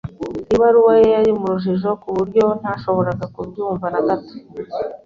[0.53, 4.33] Ibaruwa ye yari mu rujijo ku buryo ntashoboraga kubyumva na gato.